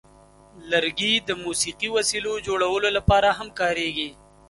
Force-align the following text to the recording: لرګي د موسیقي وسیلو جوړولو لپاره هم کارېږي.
لرګي 0.71 1.13
د 1.27 1.29
موسیقي 1.43 1.89
وسیلو 1.97 2.33
جوړولو 2.47 2.89
لپاره 2.97 3.29
هم 3.37 3.47
کارېږي. 3.59 4.09